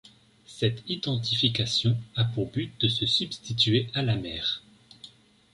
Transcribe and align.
Cette 0.47 0.81
identification 0.89 1.95
a 2.15 2.23
pour 2.25 2.49
but 2.49 2.71
de 2.79 2.87
se 2.87 3.05
substituer 3.05 3.87
à 3.93 4.01
la 4.01 4.15
mère. 4.15 4.63